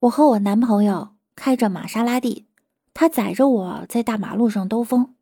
[0.00, 2.46] 我和我男朋友开着玛莎拉蒂，
[2.94, 5.14] 他载着我在大马路上兜风，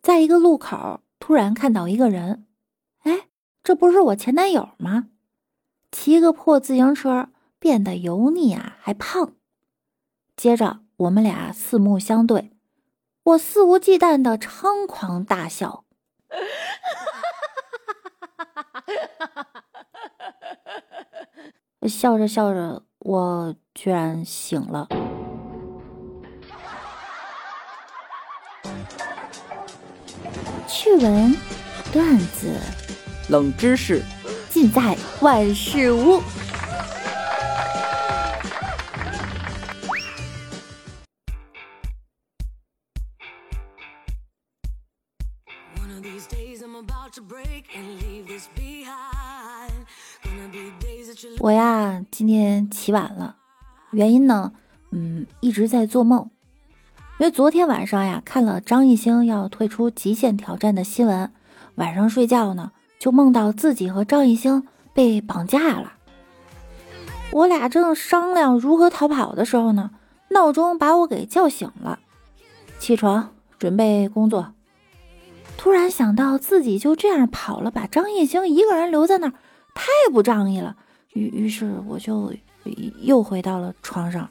[0.00, 2.46] 在一个路口突然看到一个人，
[3.00, 3.26] 哎，
[3.64, 5.08] 这不是我前男友吗？
[5.90, 9.32] 骑个破自行车，变得油腻啊，还胖。
[10.36, 12.52] 接着我们俩四目相对，
[13.24, 15.84] 我肆无忌惮的猖狂大笑。
[21.88, 24.88] 笑着笑着，我居然醒了。
[30.66, 31.36] 趣闻、
[31.92, 32.58] 段子、
[33.28, 34.02] 冷知识，
[34.48, 36.22] 尽在万事屋。
[51.44, 53.36] 我呀，今天起晚了，
[53.90, 54.52] 原因呢，
[54.92, 56.30] 嗯，一直在做梦。
[57.18, 61.30] 因为昨天晚上呀，看了张艺兴要退出《极限挑战》的新闻，
[61.74, 65.92] 晚上睡觉呢，就梦到自己和张艺兴被绑架了。
[67.30, 69.90] 我俩正商量如何逃跑的时候呢，
[70.30, 71.98] 闹钟把我给叫醒了，
[72.78, 74.54] 起床准备工作。
[75.58, 79.34] 突然想到自己就这样跑了，把张艺兴一个人留在那儿，
[79.74, 80.76] 太不仗义了。
[81.14, 82.32] 于于是我就
[83.00, 84.28] 又回到了床上。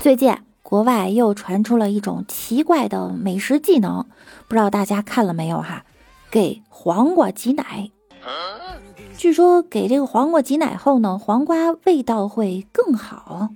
[0.00, 4.06] 最近国外又传出了一种奇怪的美食技能，
[4.48, 5.84] 不知道大家看了没有哈？
[6.30, 7.90] 给黄瓜挤奶，
[9.18, 13.50] 据说给这个黄瓜挤奶后呢，黄瓜味道会更好。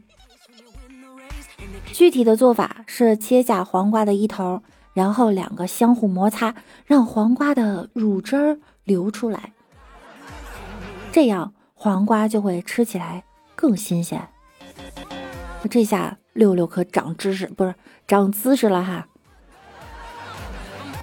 [1.94, 4.60] 具体的做法是切下黄瓜的一头，
[4.94, 6.56] 然后两个相互摩擦，
[6.86, 9.52] 让黄瓜的乳汁儿流出来，
[11.12, 13.22] 这样黄瓜就会吃起来
[13.54, 14.28] 更新鲜。
[15.70, 17.72] 这下六六可长知识，不是
[18.08, 19.06] 长姿势了哈。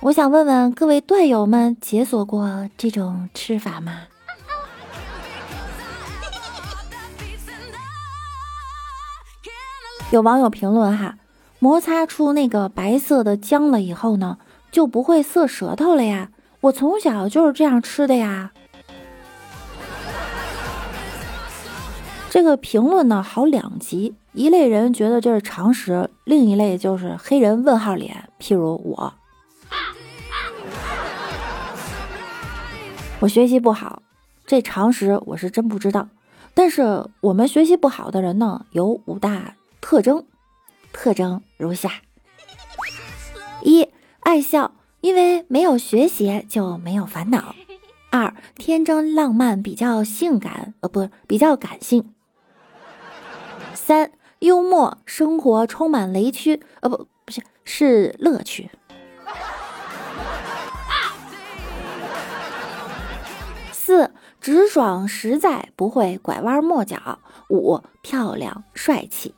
[0.01, 4.07] 我想问问各位队友们，解锁过这种吃法吗？
[10.11, 11.15] 有网友评论哈，
[11.59, 14.37] 摩擦出那个白色的浆了以后呢，
[14.69, 16.29] 就不会涩舌头了呀。
[16.59, 18.51] 我从小就是这样吃的呀。
[22.29, 29.13] 这个评论呢，好两极，一类人觉得这是常识，另一类就是黑人问号脸，譬如我。
[33.21, 34.01] 我学习不好，
[34.45, 36.09] 这常识我是真不知道。
[36.53, 39.55] 但是我们学习不好的人呢，有五大。
[39.81, 40.25] 特征，
[40.93, 41.91] 特征如下：
[43.63, 43.89] 一、
[44.21, 47.55] 爱笑，因为没有学习就没有烦恼；
[48.11, 52.03] 二、天真浪漫，比较性感，呃，不，比较感性；
[53.73, 58.69] 三、幽默，生活充满雷区，呃，不，不是，是乐趣；
[63.73, 67.19] 四、直爽实在，不会拐弯抹角；
[67.49, 69.35] 五、漂亮帅气。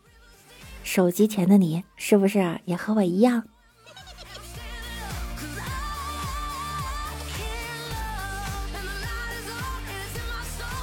[0.84, 3.44] 手机前的你，是不是也和我一样？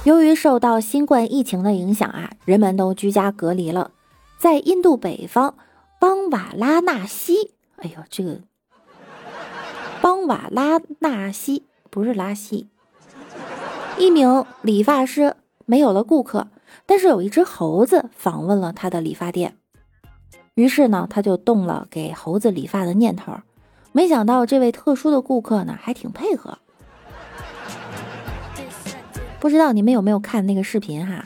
[0.03, 3.91] 由于受到新冠疫情的影响啊，人们都居家隔离了。
[4.39, 5.55] 在印度北方
[5.99, 8.41] 邦瓦拉纳西，哎呦，这个
[10.01, 12.67] 邦瓦拉纳西不是拉西，
[13.99, 15.35] 一名理发师
[15.67, 16.47] 没有了顾客，
[16.87, 19.57] 但是有一只猴子访问了他的理发店。
[20.55, 23.33] 于是呢，他就动了给猴子理发的念头。
[23.91, 26.57] 没想到这位特殊的顾客呢，还挺配合。
[29.39, 31.25] 不知道你们有没有看那个视频哈？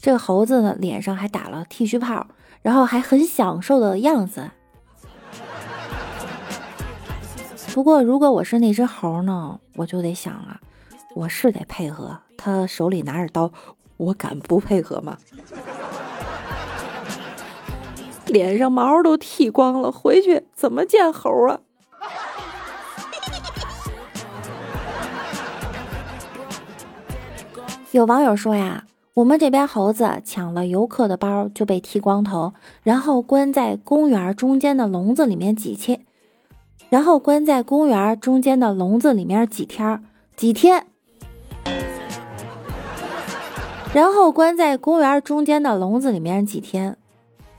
[0.00, 2.26] 这个猴子呢，脸上还打了剃须泡，
[2.62, 4.50] 然后还很享受的样子。
[7.72, 10.60] 不过，如果我是那只猴呢，我就得想了，
[11.14, 12.18] 我是得配合。
[12.36, 13.50] 他手里拿着刀，
[13.96, 15.16] 我敢不配合吗？
[18.34, 21.60] 脸上毛都剃光了，回去怎么见猴啊？
[27.92, 32.52] 有网友说呀，我们这边猴子抢了游客的包就被剃光头，
[32.82, 36.04] 然后关在公园中间的笼子里面几天，
[36.88, 40.02] 然后关在公园中间的笼子里面几天
[40.34, 40.88] 几天，
[43.92, 46.96] 然后关在公园中间的笼子里面几天。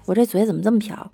[0.06, 1.12] 我这嘴怎么这么瓢？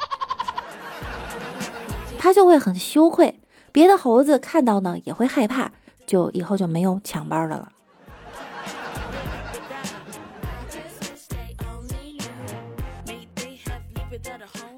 [2.17, 3.39] 他就会很羞愧，
[3.71, 5.71] 别的猴子看到呢也会害怕，
[6.05, 7.71] 就以后就没有抢包的了。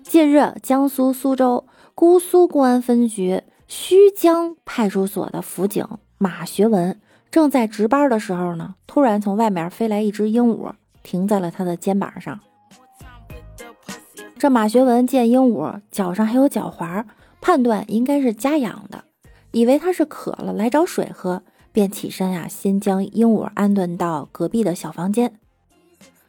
[0.03, 5.85] 近日，江苏苏州姑苏公安分局胥江派出所的辅警
[6.19, 7.01] 马学文
[7.31, 10.71] 正在值班的时候呢，突然从外面飞来一只鹦鹉，
[11.01, 12.39] 停在了他的肩膀上。
[14.43, 17.07] 这马学文见鹦鹉脚上还有脚环，
[17.39, 19.05] 判断应该是家养的，
[19.51, 25.39] 以为它是渴了来找水喝，便起身呀，先将鹦鹉安顿到隔壁的小房间。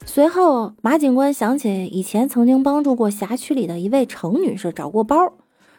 [0.05, 5.33] 随后，马警官想起以前曾经帮助过辖区里的一位程女士找过包，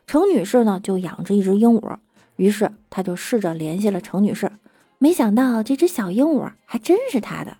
[0.05, 1.95] 程女士呢就养着一只鹦鹉，
[2.35, 4.51] 于是他就试着联系了程女士，
[4.97, 7.55] 没想到这只小鹦鹉还真是他的。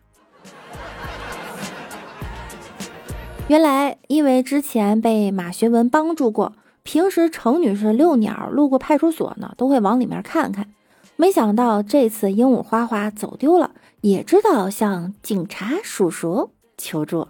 [3.48, 10.68] 原来，因为之前被马学文帮助过，平时程女士遛鸟路过派出所呢，都会往里面看看，
[11.16, 13.70] 没想到这次鹦鹉花花走丢了，
[14.02, 16.50] 也知道向警察叔叔。
[16.76, 17.28] 求助，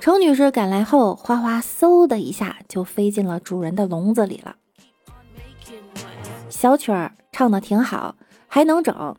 [0.00, 4.54] 程女士赶来后，花花嗖的一下就飞进了主人的笼子里了。
[6.48, 8.14] 小曲儿唱的挺好，
[8.46, 9.16] 还能整。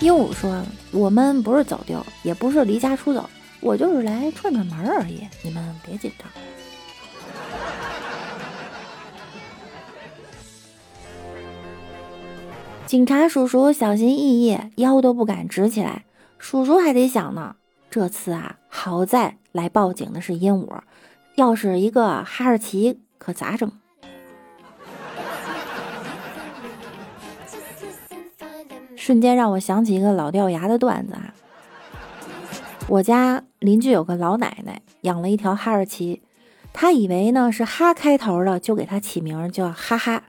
[0.00, 0.62] 鹦鹉说
[0.92, 6.28] ：“我们不是走丢，也不是离家出走。”我就是来串串门而已，你们别紧张。
[12.86, 16.04] 警察叔叔小心翼翼，腰都不敢直起来。
[16.38, 17.56] 叔叔还得想呢，
[17.90, 20.80] 这次啊，好在来报警的是鹦鹉，
[21.36, 23.72] 要是一个哈士奇，可咋整？
[29.06, 31.32] 瞬间让我想起一个老掉牙的段子啊。
[32.88, 36.24] 我家邻居有个老奶奶养了一条哈士奇，
[36.72, 40.24] 她以为呢是哈开头的，就给它起名叫哈哈。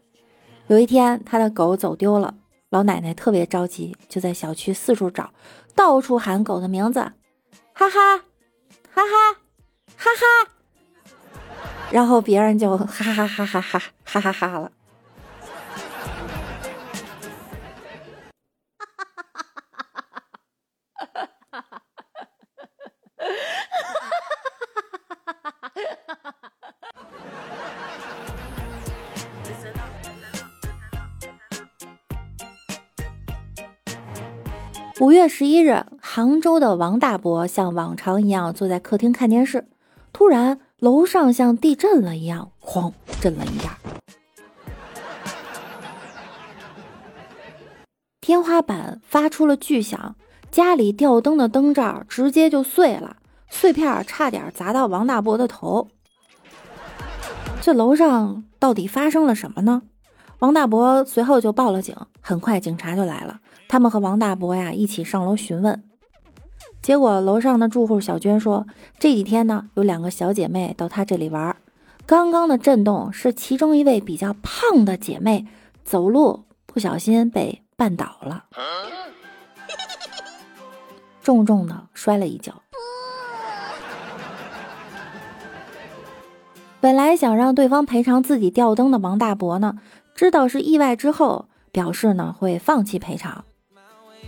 [0.68, 2.36] 有一天，她的狗走丢了，
[2.70, 5.32] 老奶奶特别着急，就在小区四处找，
[5.74, 7.00] 到处喊狗的名字，
[7.74, 8.18] 哈哈，
[8.94, 9.34] 哈哈，
[9.96, 10.52] 哈哈，
[11.90, 14.72] 然后别人就哈哈哈哈哈哈哈哈了。
[35.00, 39.68] 五月十一日，杭州的王大伯像往常一样坐在客厅看电视，
[40.12, 42.92] 突然楼上像地震了一样，哐
[43.22, 43.78] 震了一下，
[48.22, 50.16] 天花板发出了巨响，
[50.50, 53.18] 家里吊灯的灯罩直接就碎了，
[53.50, 55.90] 碎片差点砸到王大伯的头。
[57.62, 59.84] 这楼上到底发生了什么呢？
[60.40, 63.40] 王大伯随后就报了警，很快警察就来了。
[63.68, 65.84] 他们和王大伯呀一起上楼询问，
[66.82, 68.68] 结果楼上的住户小娟说，
[69.00, 71.56] 这几天呢有两个小姐妹到她这里玩，
[72.06, 75.48] 刚刚的震动是其中一位比较胖的姐妹
[75.84, 78.46] 走路不小心被绊倒了，
[81.22, 82.54] 重重的摔了一跤。
[86.80, 89.78] 本来想让对方赔偿自己吊灯的王大伯呢，
[90.18, 93.46] 知道是意外之后，表示呢会放弃赔偿。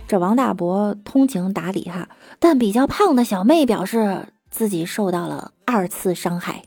[0.06, 6.62] 这王大伯通情达理哈，但比较胖的小妹表示自己受到了二次伤害。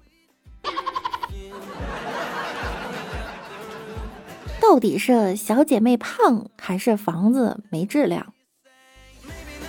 [4.59, 8.33] 到底是小姐妹胖还是房子没质量？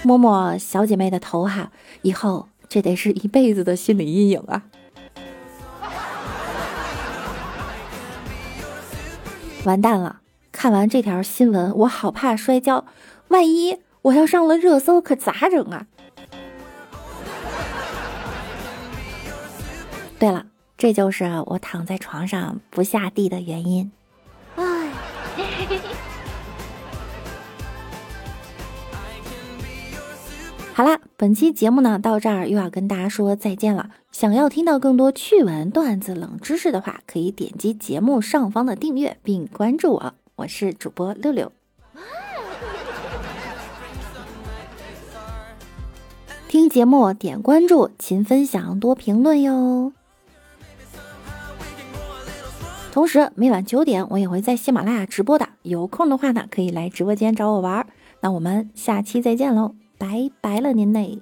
[0.02, 1.70] 摸摸小姐妹的头哈，
[2.02, 4.64] 以后这得是一辈子的心理阴影啊！
[9.64, 10.20] 完蛋了，
[10.52, 12.84] 看完这条新闻，我好怕摔跤。
[13.28, 15.86] 万一我要上了热搜，可咋整啊？
[20.18, 20.44] 对了，
[20.76, 23.90] 这就是我躺在床上不下地的原因。
[24.56, 24.90] 哎，
[30.74, 33.88] 好啦，本期节目呢到这儿又要跟大家说再见了。
[34.14, 41.50] 想要听到更多趣闻、段子、冷知识的话，可以点击节目上方的订阅并关注我，我是主播六六。
[46.46, 49.92] 听节目点关注，勤分享，多评论哟。
[52.92, 57.84] 同时每晚九点我也会在喜马拉雅直播的，有空的话呢可以来直播间找我玩。
[58.20, 61.18] 那我们下期再见喽，拜拜了您嘞。